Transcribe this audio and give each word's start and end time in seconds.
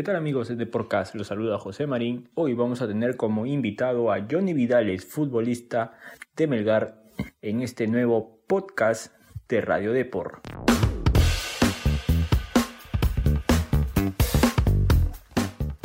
¿Qué 0.00 0.04
tal 0.04 0.16
amigos 0.16 0.48
de 0.48 0.64
Podcast? 0.64 1.14
Los 1.14 1.26
saluda 1.26 1.58
José 1.58 1.86
Marín. 1.86 2.30
Hoy 2.32 2.54
vamos 2.54 2.80
a 2.80 2.88
tener 2.88 3.18
como 3.18 3.44
invitado 3.44 4.10
a 4.10 4.26
Johnny 4.30 4.54
Vidales, 4.54 5.04
futbolista 5.04 5.92
de 6.34 6.46
Melgar, 6.46 7.02
en 7.42 7.60
este 7.60 7.86
nuevo 7.86 8.40
podcast 8.46 9.12
de 9.46 9.60
Radio 9.60 9.92
Depor. 9.92 10.40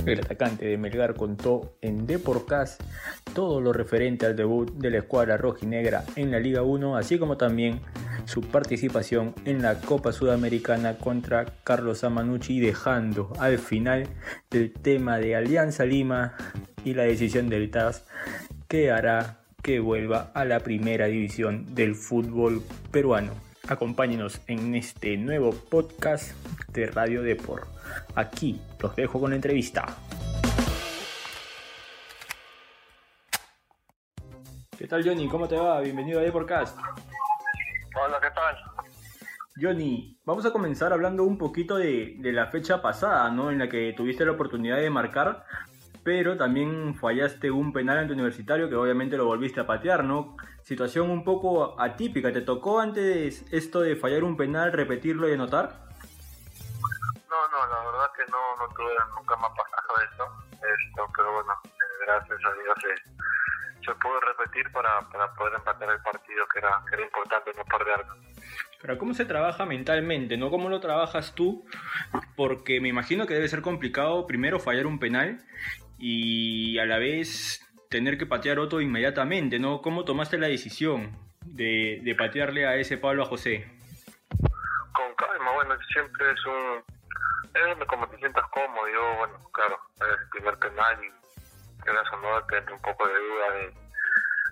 El 0.05 0.19
atacante 0.21 0.65
de 0.65 0.77
Melgar 0.77 1.15
contó 1.15 1.75
en 1.81 2.05
Deporcast 2.05 2.81
todo 3.33 3.59
lo 3.59 3.73
referente 3.73 4.25
al 4.25 4.37
debut 4.37 4.71
de 4.75 4.91
la 4.91 4.99
escuadra 4.99 5.35
rojinegra 5.35 6.05
en 6.15 6.31
la 6.31 6.39
Liga 6.39 6.61
1, 6.61 6.95
así 6.95 7.19
como 7.19 7.35
también 7.35 7.81
su 8.25 8.41
participación 8.41 9.33
en 9.45 9.61
la 9.61 9.79
Copa 9.79 10.11
Sudamericana 10.11 10.97
contra 10.97 11.45
Carlos 11.63 12.03
Amanucci, 12.03 12.59
dejando 12.59 13.31
al 13.39 13.59
final 13.59 14.07
el 14.51 14.73
tema 14.73 15.17
de 15.17 15.35
Alianza 15.35 15.85
Lima 15.85 16.35
y 16.83 16.93
la 16.93 17.03
decisión 17.03 17.49
del 17.49 17.71
TAS 17.71 18.05
que 18.67 18.91
hará 18.91 19.39
que 19.61 19.79
vuelva 19.79 20.31
a 20.33 20.45
la 20.45 20.59
primera 20.59 21.07
división 21.07 21.73
del 21.73 21.95
fútbol 21.95 22.61
peruano. 22.91 23.31
Acompáñenos 23.67 24.41
en 24.47 24.75
este 24.75 25.17
nuevo 25.17 25.51
podcast 25.51 26.33
de 26.71 26.85
Radio 26.87 27.23
Deport. 27.23 27.67
Aquí 28.15 28.61
los 28.79 28.95
dejo 28.95 29.19
con 29.19 29.31
la 29.31 29.37
entrevista. 29.37 29.85
¿Qué 34.77 34.87
tal 34.87 35.03
Johnny? 35.03 35.27
¿Cómo 35.27 35.47
te 35.47 35.55
va? 35.55 35.79
Bienvenido 35.81 36.19
a 36.19 36.23
Deportcast. 36.23 36.77
Hola, 37.97 38.19
¿qué 38.19 38.29
tal? 38.31 38.57
Johnny, 39.55 40.19
vamos 40.25 40.45
a 40.45 40.51
comenzar 40.51 40.91
hablando 40.91 41.23
un 41.23 41.37
poquito 41.37 41.77
de, 41.77 42.15
de, 42.19 42.33
la 42.33 42.47
fecha 42.47 42.81
pasada, 42.81 43.29
¿no? 43.31 43.51
En 43.51 43.59
la 43.59 43.69
que 43.69 43.93
tuviste 43.95 44.25
la 44.25 44.33
oportunidad 44.33 44.77
de 44.77 44.89
marcar, 44.89 45.45
pero 46.03 46.35
también 46.35 46.95
fallaste 46.95 47.49
un 47.51 47.71
penal 47.71 47.99
ante 47.99 48.13
universitario 48.13 48.67
que 48.67 48.75
obviamente 48.75 49.15
lo 49.15 49.25
volviste 49.25 49.61
a 49.61 49.65
patear, 49.65 50.03
¿no? 50.03 50.35
Situación 50.61 51.09
un 51.09 51.23
poco 51.23 51.79
atípica. 51.79 52.33
¿Te 52.33 52.41
tocó 52.41 52.81
antes 52.81 53.45
esto 53.53 53.79
de 53.79 53.95
fallar 53.95 54.25
un 54.25 54.35
penal, 54.35 54.73
repetirlo 54.73 55.29
y 55.29 55.33
anotar? 55.33 55.85
No, 57.29 57.47
no, 57.47 57.67
la 57.67 57.91
verdad 57.91 58.11
que 58.15 58.29
no, 58.29 58.57
no 58.57 58.67
tuve 58.75 58.93
nunca 59.15 59.35
más 59.37 59.51
pasado 59.51 60.03
esto, 60.11 60.25
esto 60.51 61.07
pero 61.15 61.33
bueno, 61.33 61.53
eh, 61.63 61.69
gracias 62.05 62.39
a 62.43 62.53
Dios 62.61 62.75
se, 62.81 63.14
se 63.85 63.93
pudo 63.95 64.19
repetir 64.19 64.71
para, 64.71 65.01
para 65.11 65.31
poder 65.33 65.53
empatar 65.55 65.89
el 65.89 66.01
partido, 66.01 66.45
que 66.51 66.59
era, 66.59 66.81
que 66.89 66.95
era 66.95 67.03
importante 67.03 67.51
no 67.55 67.63
perderlo. 67.63 68.15
Pero 68.81 68.97
¿cómo 68.97 69.13
se 69.13 69.25
trabaja 69.25 69.65
mentalmente? 69.65 70.37
¿no? 70.37 70.49
¿Cómo 70.49 70.69
lo 70.69 70.79
trabajas 70.79 71.33
tú? 71.35 71.65
Porque 72.35 72.81
me 72.81 72.89
imagino 72.89 73.25
que 73.25 73.33
debe 73.33 73.47
ser 73.47 73.61
complicado 73.61 74.27
primero 74.27 74.59
fallar 74.59 74.85
un 74.85 74.99
penal 74.99 75.43
y 75.97 76.77
a 76.79 76.85
la 76.85 76.97
vez 76.97 77.61
tener 77.89 78.17
que 78.17 78.25
patear 78.25 78.59
otro 78.59 78.81
inmediatamente, 78.81 79.59
¿no? 79.59 79.81
¿Cómo 79.81 80.03
tomaste 80.03 80.37
la 80.37 80.47
decisión 80.47 81.17
de, 81.45 82.01
de 82.03 82.15
patearle 82.15 82.67
a 82.67 82.75
ese 82.75 82.97
Pablo 82.97 83.23
a 83.23 83.27
José? 83.27 83.71
Con 84.91 85.15
calma, 85.15 85.51
bueno, 85.53 85.75
siempre 85.93 86.31
es 86.31 86.45
un... 86.45 86.83
Es 87.53 87.69
donde 87.69 87.85
como 87.85 88.07
te 88.09 88.17
sientas 88.17 88.43
cómodo, 88.49 88.87
yo, 88.89 89.17
bueno, 89.17 89.39
claro, 89.53 89.79
es 89.95 90.19
el 90.19 90.29
primer 90.29 90.59
penal 90.59 90.99
y 91.01 91.24
quieras 91.85 92.07
o 92.11 92.17
no, 92.17 92.43
te 92.47 92.57
entra 92.57 92.75
un 92.75 92.81
poco 92.81 93.07
de 93.07 93.13
duda 93.13 93.51
de, 93.51 93.73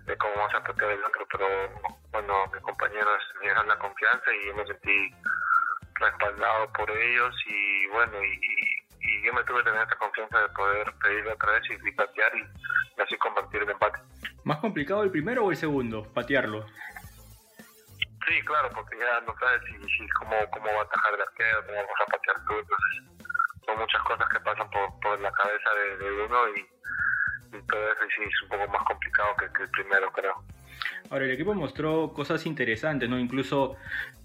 de 0.06 0.18
cómo 0.18 0.34
vamos 0.36 0.54
a 0.54 0.64
patear 0.64 0.92
el 0.92 1.04
otro, 1.04 1.28
pero 1.32 1.48
bueno, 2.12 2.48
mis 2.54 2.62
compañeros 2.62 3.24
me 3.36 3.42
dieron 3.42 3.68
la 3.68 3.78
confianza 3.80 4.32
y 4.32 4.48
yo 4.48 4.56
me 4.56 4.66
sentí 4.68 5.16
respaldado 5.96 6.72
por 6.74 6.90
ellos 6.92 7.36
y 7.48 7.88
bueno, 7.88 8.24
y, 8.24 8.40
y 9.02 9.26
yo 9.26 9.34
me 9.34 9.44
tuve 9.44 9.64
que 9.64 9.72
tener 9.72 9.88
esa 9.88 9.96
confianza 9.96 10.40
de 10.40 10.50
poder 10.50 10.94
pedirle 11.02 11.34
otra 11.34 11.52
vez 11.54 11.64
y, 11.70 11.88
y 11.88 11.92
patear 11.92 12.38
y, 12.38 12.42
y, 12.42 13.02
así 13.02 13.18
convertir 13.18 13.64
el 13.64 13.72
empate. 13.72 14.00
¿Más 14.44 14.60
complicado 14.60 15.04
el 15.04 15.12
primero 15.12 15.46
o 15.46 15.52
el 15.52 15.58
segundo, 15.58 16.04
patearlo? 16.14 16.66
Sí, 18.28 18.42
claro, 18.46 18.70
porque 18.74 18.98
ya 18.98 19.20
no 19.22 19.36
sabes 19.38 19.62
si, 19.66 19.74
si 19.90 20.08
cómo, 20.20 20.36
cómo 20.52 20.66
va 20.66 20.80
a 20.80 20.84
atajar 20.84 21.14
el 21.16 21.22
arquero, 21.22 21.66
cómo 21.66 21.78
vas 21.78 22.08
a 22.08 22.12
patear 22.12 22.36
tú, 22.48 22.54
entonces 22.54 23.26
son 23.66 23.80
muchas 23.80 24.02
cosas 24.04 24.30
que 24.30 24.40
pasan 24.40 24.70
por, 24.70 25.00
por 25.02 25.20
la 25.20 25.32
cabeza 25.32 25.70
de, 25.74 25.98
de 25.98 26.12
uno 26.26 26.50
y, 26.56 26.66
y 27.54 27.68
todo 27.68 27.88
eso 27.88 28.02
sí 28.16 28.24
es 28.24 28.42
un 28.44 28.50
poco 28.50 28.72
más 28.72 28.84
complicado 28.84 29.30
que, 29.38 29.46
que, 29.54 29.64
el 29.64 29.70
primero, 29.70 30.12
creo. 30.12 30.44
Ahora, 31.10 31.26
el 31.26 31.32
equipo 31.32 31.54
mostró 31.54 32.14
cosas 32.14 32.46
interesantes, 32.46 33.10
¿no? 33.10 33.20
Incluso 33.20 33.76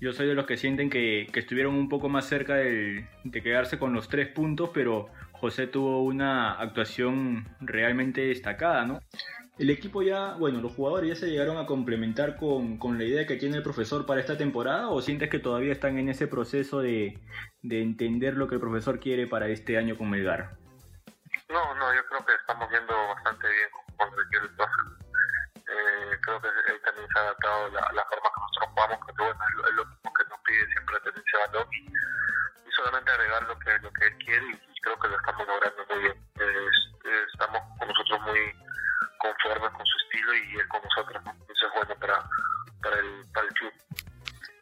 yo 0.01 0.13
soy 0.13 0.27
de 0.27 0.35
los 0.35 0.47
que 0.47 0.57
sienten 0.57 0.89
que, 0.89 1.27
que 1.33 1.41
estuvieron 1.41 1.75
un 1.75 1.89
poco 1.89 2.09
más 2.09 2.27
cerca 2.27 2.55
del, 2.55 3.07
de 3.25 3.43
quedarse 3.43 3.79
con 3.79 3.93
los 3.93 4.09
tres 4.09 4.29
puntos, 4.29 4.71
pero 4.73 5.09
José 5.33 5.67
tuvo 5.67 6.03
una 6.03 6.53
actuación 6.53 7.47
realmente 7.61 8.23
destacada, 8.23 8.85
¿no? 8.85 9.01
El 9.59 9.71
equipo 9.71 10.03
ya, 10.03 10.35
bueno, 10.35 10.61
los 10.61 10.73
jugadores 10.73 11.09
ya 11.11 11.17
se 11.17 11.31
llegaron 11.31 11.59
a 11.59 11.67
complementar 11.67 12.37
con, 12.37 12.79
con, 12.79 12.97
la 12.97 13.05
idea 13.05 13.27
que 13.27 13.37
tiene 13.37 13.57
el 13.57 13.65
profesor 13.65 14.07
para 14.07 14.21
esta 14.21 14.39
temporada 14.39 14.89
o 14.89 15.03
sientes 15.03 15.29
que 15.29 15.41
todavía 15.41 15.73
están 15.73 15.99
en 15.99 16.09
ese 16.09 16.29
proceso 16.29 16.79
de, 16.79 17.19
de 17.63 17.83
entender 17.83 18.35
lo 18.37 18.47
que 18.47 18.55
el 18.55 18.61
profesor 18.61 19.01
quiere 19.01 19.27
para 19.27 19.49
este 19.49 19.77
año 19.77 19.99
con 19.99 20.11
Melgar? 20.11 20.57
No, 21.49 21.75
no, 21.75 21.95
yo 21.95 22.05
creo 22.09 22.25
que 22.25 22.35
estamos 22.35 22.68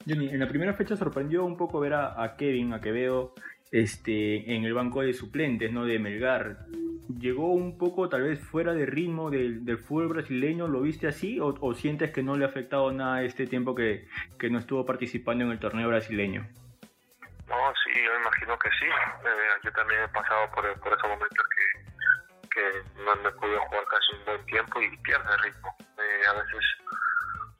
en 0.07 0.39
la 0.39 0.49
primera 0.49 0.75
fecha 0.75 0.97
sorprendió 0.97 1.45
un 1.45 1.57
poco 1.57 1.81
ver 1.81 1.95
a, 1.95 2.35
Kevin, 2.37 2.73
a 2.73 2.81
Quevedo, 2.81 3.35
este, 3.73 4.55
en 4.55 4.65
el 4.65 4.75
banco 4.75 5.03
de 5.03 5.13
suplentes, 5.13 5.73
¿no? 5.73 5.85
De 5.85 5.99
Melgar. 5.99 6.67
¿Llegó 7.19 7.53
un 7.53 7.79
poco 7.79 8.09
tal 8.09 8.23
vez 8.23 8.41
fuera 8.41 8.75
de 8.75 8.87
ritmo 8.87 9.31
del, 9.31 9.79
fútbol 9.79 10.09
brasileño? 10.09 10.69
¿Lo 10.69 10.81
viste 10.81 11.07
así? 11.07 11.41
O, 11.41 11.55
¿O, 11.61 11.75
sientes 11.75 12.11
que 12.13 12.23
no 12.23 12.37
le 12.37 12.45
ha 12.45 12.49
afectado 12.49 12.93
nada 12.93 13.23
este 13.23 13.47
tiempo 13.47 13.75
que, 13.75 14.09
que 14.39 14.51
no 14.51 14.59
estuvo 14.59 14.85
participando 14.85 15.45
en 15.45 15.51
el 15.51 15.59
torneo 15.59 15.89
brasileño? 15.89 16.47
No, 17.49 17.73
sí, 17.85 17.93
yo 17.95 18.21
imagino 18.21 18.59
que 18.59 18.71
sí. 18.71 18.87
Eh, 18.87 19.61
yo 19.65 19.73
también 19.73 20.03
he 20.03 20.09
pasado 20.09 20.51
por, 20.51 20.81
por 20.81 20.93
esos 20.93 21.09
momentos 21.09 21.47
que, 21.55 21.67
no 23.05 23.15
me 23.17 23.29
he 23.29 23.33
podido 23.33 23.61
jugar 23.61 23.85
casi 23.85 24.15
un 24.19 24.25
buen 24.25 24.47
tiempo 24.47 24.81
y 24.81 24.97
pierde 24.99 25.37
ritmo. 25.45 25.77
Eh, 25.99 26.27
a 26.27 26.33
veces 26.33 26.65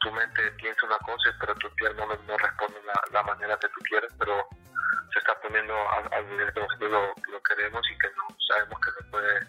tu 0.07 0.13
mente 0.13 0.51
piensa 0.53 0.87
una 0.87 0.99
cosa, 0.99 1.35
pero 1.41 1.53
tu 1.57 1.69
pierna 1.75 2.07
no, 2.07 2.15
no 2.15 2.37
responde 2.39 2.79
la, 3.13 3.23
manera 3.25 3.59
que 3.59 3.69
tú 3.71 3.81
quieres, 3.89 4.13
pero 4.17 4.47
se 5.13 5.19
está 5.19 5.35
poniendo 5.41 5.75
al 5.91 6.31
nivel 6.31 6.53
que 6.53 6.61
nosotros 6.61 6.91
lo, 6.93 7.33
lo, 7.33 7.43
queremos 7.43 7.83
y 7.91 7.99
que 7.99 8.07
no, 8.15 8.29
sabemos 8.47 8.79
que 8.81 8.91
nos 9.01 9.11
puede 9.11 9.47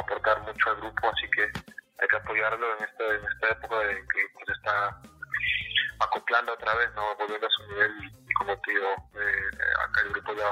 aportar 0.00 0.40
mucho 0.40 0.70
al 0.70 0.76
grupo, 0.76 1.10
así 1.10 1.28
que 1.30 1.42
hay 1.42 2.08
que 2.08 2.16
apoyarlo 2.16 2.78
en, 2.78 2.84
este, 2.84 3.16
en 3.16 3.24
esta 3.26 3.48
época 3.50 3.78
de 3.80 3.94
que 3.96 4.20
se 4.22 4.32
pues, 4.32 4.48
está 4.56 4.98
acoplando 6.00 6.54
otra 6.54 6.74
vez, 6.76 6.88
no 6.94 7.14
volviendo 7.16 7.46
a 7.46 7.50
su 7.50 7.66
nivel 7.68 7.92
y, 8.04 8.32
como 8.32 8.58
te 8.62 8.70
digo, 8.70 8.94
eh, 9.14 9.50
acá 9.84 10.00
el 10.04 10.08
grupo 10.10 10.32
lo, 10.32 10.50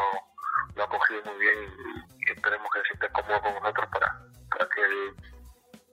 lo, 0.75 0.85
ha 0.85 0.89
cogido 0.89 1.23
muy 1.33 1.39
bien 1.39 1.59
y, 1.65 2.29
y, 2.29 2.33
esperemos 2.33 2.69
que 2.75 2.81
se 2.81 2.87
sienta 2.89 3.09
cómodo 3.09 3.41
con 3.41 3.55
nosotros 3.55 3.89
para, 3.91 4.21
para 4.51 4.69
que 4.69 4.83
él 4.83 5.17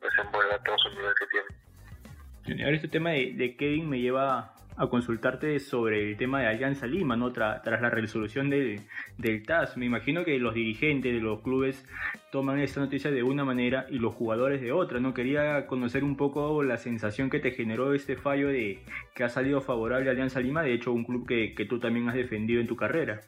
desenvuelva 0.02 0.62
todo 0.66 0.78
su 0.80 0.90
nivel 0.90 1.16
que 1.18 1.28
tiene. 1.28 1.63
Ahora 2.62 2.76
este 2.76 2.88
tema 2.88 3.12
de, 3.12 3.56
Kevin 3.58 3.90
me 3.90 4.00
lleva 4.00 4.54
a 4.76 4.88
consultarte 4.88 5.60
sobre 5.60 6.10
el 6.10 6.18
tema 6.18 6.42
de 6.42 6.48
Alianza 6.48 6.88
Lima, 6.88 7.16
¿no? 7.16 7.32
Tra 7.32 7.62
tras 7.62 7.82
la 7.82 7.90
resolución 7.90 8.50
del, 8.50 8.82
del 9.18 9.46
TAS. 9.46 9.78
Me 9.78 9.86
imagino 9.86 10.24
que 10.26 10.38
los 10.40 10.54
dirigentes 10.54 11.14
de 11.14 11.20
los 11.20 11.42
clubes 11.42 11.88
toman 12.32 12.60
esta 12.60 12.80
noticia 12.80 13.12
de 13.12 13.24
una 13.24 13.46
manera 13.46 13.86
y 13.90 14.00
los 14.00 14.14
jugadores 14.14 14.62
de 14.62 14.72
otra, 14.72 15.00
¿no? 15.00 15.14
Quería 15.14 15.68
conocer 15.68 16.04
un 16.04 16.18
poco 16.18 16.64
la 16.64 16.78
sensación 16.78 17.30
que 17.30 17.40
te 17.40 17.52
generó 17.52 17.94
este 17.94 18.16
fallo 18.16 18.50
de 18.50 18.84
que 19.16 19.24
ha 19.24 19.30
salido 19.30 19.62
favorable 19.62 20.10
Alianza 20.10 20.40
Lima, 20.40 20.64
de 20.64 20.74
hecho 20.74 20.92
un 20.92 21.06
club 21.06 21.28
que, 21.28 21.54
que 21.56 21.66
tú 21.66 21.80
también 21.80 22.10
has 22.10 22.16
defendido 22.16 22.62
en 22.62 22.68
tu 22.68 22.76
carrera. 22.76 23.22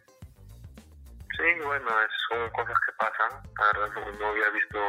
Sí, 1.38 1.44
bueno, 1.63 1.85
son 2.29 2.50
cosas 2.51 2.75
que 2.85 2.91
pasan. 2.97 3.44
La 3.59 3.79
verdad 3.79 4.19
no 4.19 4.25
había 4.27 4.50
visto 4.51 4.79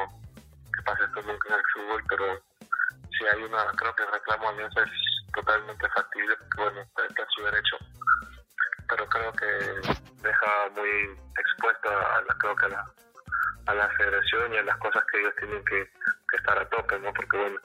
que 0.74 0.82
pase 0.84 1.04
esto 1.04 1.22
nunca 1.22 1.48
en 1.48 1.54
el 1.54 1.62
fútbol, 1.74 2.02
pero 2.08 2.45
si 3.16 3.26
hay 3.26 3.42
una, 3.42 3.64
creo 3.76 3.94
que 3.94 4.02
el 4.02 4.12
reclamo 4.12 4.48
Alianza 4.48 4.82
es 4.82 4.90
totalmente 5.34 5.88
factible, 5.88 6.36
bueno, 6.56 6.80
está 6.80 7.22
en 7.22 7.30
su 7.30 7.42
derecho, 7.42 7.76
pero 8.88 9.08
creo 9.08 9.32
que 9.32 9.46
deja 10.22 10.68
muy 10.74 11.18
expuesta 11.38 12.16
a 12.16 12.22
la, 12.22 12.34
creo 12.38 12.56
que 12.56 12.66
a 12.66 12.68
la, 12.68 12.84
a 13.66 13.74
la 13.74 13.88
federación 13.96 14.54
y 14.54 14.56
a 14.58 14.62
las 14.62 14.76
cosas 14.78 15.04
que 15.10 15.20
ellos 15.20 15.34
tienen 15.38 15.64
que, 15.64 15.84
que 16.30 16.36
estar 16.36 16.58
a 16.58 16.68
tope, 16.68 16.98
¿no? 16.98 17.12
Porque 17.12 17.36
bueno, 17.36 17.60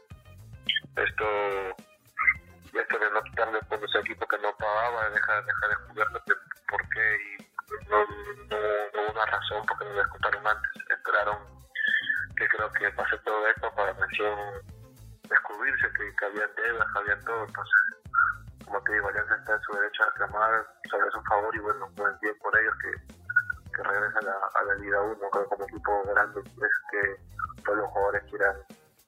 Entonces, 17.51 18.63
como 18.63 18.79
te 18.81 18.93
digo, 18.93 19.09
Alianza 19.09 19.35
está 19.35 19.55
en 19.55 19.61
su 19.61 19.73
derecho 19.73 20.03
a 20.03 20.05
reclamar 20.11 20.65
sobre 20.89 21.11
su 21.11 21.21
favor 21.23 21.53
y 21.53 21.59
bueno, 21.59 21.89
buen 21.97 22.13
bien 22.21 22.35
por 22.41 22.57
ellos 22.57 22.73
que, 22.79 22.91
que 23.75 23.83
regresen 23.83 24.29
a, 24.29 24.63
la 24.63 24.75
Liga 24.75 25.01
1. 25.01 25.19
Creo 25.19 25.45
como 25.49 25.63
equipo 25.65 26.03
grande 26.07 26.39
es 26.39 26.75
que 26.91 27.61
todos 27.63 27.77
los 27.77 27.89
jugadores 27.89 28.23
quieran 28.29 28.55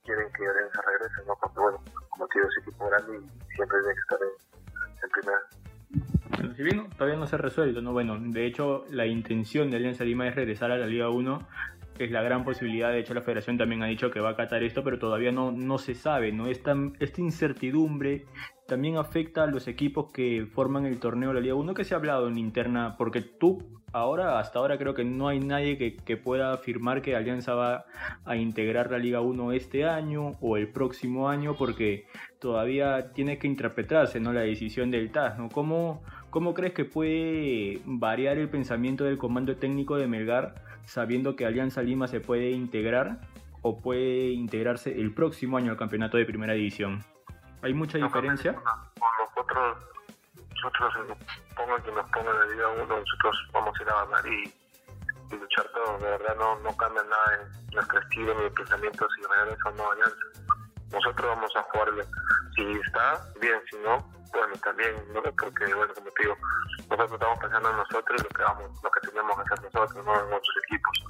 quieren 0.03 0.27
que 0.33 0.47
Alianza 0.47 0.81
regrese, 0.81 1.23
¿no? 1.25 1.35
Porque 1.39 1.59
bueno, 1.59 1.81
como 2.09 2.27
te 2.27 2.39
digo, 2.39 2.49
es 2.51 2.67
equipo 2.67 2.89
grande 2.89 3.17
y 3.17 3.55
siempre 3.55 3.79
tiene 3.79 3.93
que 3.95 4.01
estar 4.01 4.19
en, 4.21 5.03
en 5.03 5.09
primera. 5.09 6.53
si 6.57 6.63
bien 6.63 6.89
todavía 6.91 7.17
no 7.17 7.27
se 7.27 7.35
ha 7.35 7.39
resuelto, 7.39 7.81
¿no? 7.81 7.93
Bueno, 7.93 8.17
de 8.19 8.45
hecho 8.45 8.83
la 8.89 9.05
intención 9.05 9.71
de 9.71 9.77
Alianza 9.77 10.03
Lima 10.03 10.27
es 10.27 10.35
regresar 10.35 10.71
a 10.71 10.77
la 10.77 10.85
Liga 10.85 11.09
1 11.09 11.47
es 11.99 12.11
la 12.11 12.21
gran 12.21 12.43
posibilidad. 12.43 12.91
De 12.91 12.99
hecho, 12.99 13.13
la 13.13 13.21
federación 13.21 13.57
también 13.57 13.83
ha 13.83 13.87
dicho 13.87 14.11
que 14.11 14.19
va 14.19 14.29
a 14.29 14.31
acatar 14.33 14.63
esto, 14.63 14.83
pero 14.83 14.99
todavía 14.99 15.31
no, 15.31 15.51
no 15.51 15.77
se 15.77 15.95
sabe. 15.95 16.31
¿no? 16.31 16.47
Esta, 16.47 16.75
esta 16.99 17.21
incertidumbre 17.21 18.25
también 18.67 18.97
afecta 18.97 19.43
a 19.43 19.47
los 19.47 19.67
equipos 19.67 20.11
que 20.11 20.47
forman 20.51 20.85
el 20.85 20.99
torneo 20.99 21.29
de 21.29 21.35
la 21.35 21.41
Liga 21.41 21.55
1 21.55 21.73
que 21.73 21.83
se 21.83 21.93
ha 21.93 21.97
hablado 21.97 22.27
en 22.27 22.37
interna, 22.37 22.95
porque 22.97 23.21
tú 23.21 23.81
ahora, 23.91 24.39
hasta 24.39 24.59
ahora 24.59 24.77
creo 24.77 24.93
que 24.93 25.05
no 25.05 25.27
hay 25.27 25.39
nadie 25.39 25.77
que, 25.77 26.17
pueda 26.17 26.53
afirmar 26.53 27.01
que 27.01 27.15
Alianza 27.15 27.53
va 27.53 27.85
a 28.25 28.35
integrar 28.35 28.89
la 28.91 28.97
Liga 28.97 29.21
1 29.21 29.51
este 29.51 29.85
año 29.85 30.31
o 30.41 30.57
el 30.57 30.69
próximo 30.69 31.29
año, 31.29 31.55
porque 31.55 32.05
todavía 32.39 33.11
tiene 33.13 33.37
que 33.37 33.47
interpretarse 33.47 34.19
¿no? 34.19 34.33
la 34.33 34.41
decisión 34.41 34.91
del 34.91 35.11
TAS. 35.11 35.37
¿no? 35.37 35.49
¿Cómo, 35.49 36.01
¿Cómo 36.29 36.53
crees 36.53 36.73
que 36.73 36.85
puede 36.85 37.81
variar 37.85 38.37
el 38.37 38.49
pensamiento 38.49 39.03
del 39.03 39.17
comando 39.17 39.55
técnico 39.55 39.97
de 39.97 40.07
Melgar 40.07 40.55
sabiendo 40.85 41.35
que 41.35 41.45
Alianza 41.45 41.81
Lima 41.81 42.07
se 42.07 42.19
puede 42.19 42.51
integrar 42.51 43.19
o 43.61 43.79
puede 43.79 44.31
integrarse 44.31 44.99
el 44.99 45.13
próximo 45.13 45.57
año 45.57 45.71
al 45.71 45.77
campeonato 45.77 46.17
de 46.17 46.25
primera 46.25 46.53
división? 46.53 47.03
¿Hay 47.61 47.73
mucha 47.73 47.97
diferencia? 47.97 48.53
Con 48.53 49.09
nosotros, 49.19 49.77
nosotros 50.49 51.17
pongan 51.55 51.81
que 51.81 51.91
nos 51.91 52.09
pongan 52.09 52.39
la 52.39 52.45
Liga 52.45 52.69
1, 52.69 52.85
nosotros 52.85 53.49
vamos 53.53 53.73
a 53.79 53.83
ir 53.83 53.89
a 53.89 54.05
ganar 54.05 54.27
y, 54.27 54.53
luchar 55.33 55.65
todo. 55.73 55.97
De 55.97 56.11
verdad 56.11 56.35
no, 56.37 56.59
no 56.59 56.77
cambia 56.77 57.01
nada 57.03 57.39
en 57.41 57.73
nuestro 57.73 57.99
estilo 57.99 58.35
ni 58.39 58.49
pensamiento 58.51 59.07
si 59.15 59.21
regresa 59.23 59.69
o 59.69 59.71
no 59.71 59.91
Alianza. 59.91 60.15
Nosotros 60.91 61.27
vamos 61.27 61.51
a 61.55 61.63
jugarle. 61.63 62.03
Si 62.55 62.61
está, 62.85 63.19
bien, 63.41 63.59
si 63.71 63.77
no, 63.77 63.97
bueno, 64.33 64.53
también, 64.63 64.91
¿no? 65.13 65.21
porque, 65.21 65.73
bueno, 65.73 65.93
como 65.93 66.09
te 66.11 66.23
digo, 66.23 66.37
nosotros 66.89 67.13
estamos 67.13 67.39
pensando 67.39 67.69
en 67.69 67.77
nosotros 67.77 68.21
y 68.21 68.23
lo 68.23 68.29
que, 68.29 68.43
vamos, 68.43 68.83
lo 68.83 68.91
que 68.91 69.07
tenemos 69.07 69.35
que 69.35 69.41
hacer 69.41 69.63
nosotros, 69.63 70.05
no 70.05 70.13
en 70.13 70.33
otros 70.33 70.55
equipos. 70.67 71.03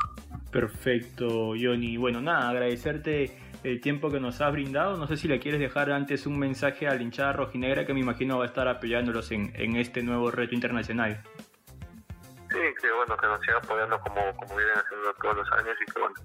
Perfecto, 0.52 1.28
Johnny. 1.60 1.98
Bueno, 1.98 2.22
nada, 2.22 2.50
agradecerte 2.50 3.38
el 3.64 3.82
tiempo 3.82 4.12
que 4.12 4.20
nos 4.20 4.40
has 4.42 4.52
brindado. 4.52 4.98
No 4.98 5.08
sé 5.08 5.18
si 5.18 5.28
le 5.28 5.40
quieres 5.40 5.60
dejar 5.60 5.92
antes 5.92 6.28
un 6.28 6.38
mensaje 6.38 6.88
a 6.88 6.94
la 6.94 7.02
hinchada 7.02 7.34
rojinegra 7.34 7.86
que 7.86 7.94
me 7.94 8.02
imagino 8.02 8.38
va 8.38 8.44
a 8.44 8.48
estar 8.48 8.68
apoyándolos 8.68 9.32
en, 9.32 9.52
en 9.56 9.76
este 9.78 10.04
nuevo 10.04 10.30
reto 10.30 10.54
internacional. 10.54 11.24
Sí, 12.50 12.60
que 12.80 12.92
bueno, 12.92 13.18
que 13.18 13.26
nos 13.26 13.42
sigan 13.42 13.58
apoyando 13.58 14.00
como, 14.02 14.36
como 14.38 14.56
vienen 14.56 14.76
haciendo 14.78 15.14
todos 15.16 15.38
los 15.38 15.52
años 15.54 15.76
y 15.82 15.92
que 15.92 16.00
bueno, 16.00 16.16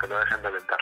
que 0.00 0.08
no 0.08 0.18
dejen 0.18 0.42
de 0.42 0.48
alentar. 0.48 0.78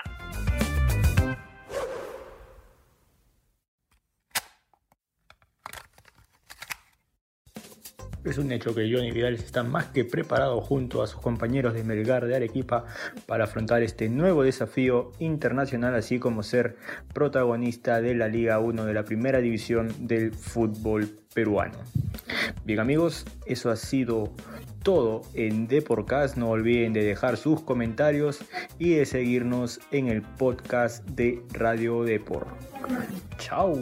Es 8.24 8.38
un 8.38 8.52
hecho 8.52 8.74
que 8.74 8.88
Johnny 8.92 9.10
Vidal 9.10 9.34
está 9.34 9.64
más 9.64 9.86
que 9.86 10.04
preparado 10.04 10.60
junto 10.60 11.02
a 11.02 11.06
sus 11.08 11.20
compañeros 11.20 11.74
de 11.74 11.82
Melgar 11.82 12.26
de 12.26 12.36
Arequipa 12.36 12.84
para 13.26 13.44
afrontar 13.44 13.82
este 13.82 14.08
nuevo 14.08 14.44
desafío 14.44 15.10
internacional, 15.18 15.94
así 15.96 16.20
como 16.20 16.44
ser 16.44 16.76
protagonista 17.12 18.00
de 18.00 18.14
la 18.14 18.28
Liga 18.28 18.60
1 18.60 18.84
de 18.84 18.94
la 18.94 19.04
primera 19.04 19.40
división 19.40 19.92
del 20.06 20.32
fútbol 20.32 21.18
peruano. 21.34 21.78
Bien 22.64 22.78
amigos, 22.78 23.24
eso 23.46 23.70
ha 23.70 23.76
sido 23.76 24.32
todo 24.84 25.22
en 25.34 25.66
Deporcast. 25.66 26.36
No 26.36 26.50
olviden 26.50 26.92
de 26.92 27.02
dejar 27.02 27.36
sus 27.36 27.60
comentarios 27.62 28.40
y 28.78 28.94
de 28.94 29.06
seguirnos 29.06 29.80
en 29.90 30.08
el 30.08 30.22
podcast 30.22 31.04
de 31.10 31.42
Radio 31.52 32.04
Depor. 32.04 32.46
Chao. 33.38 33.74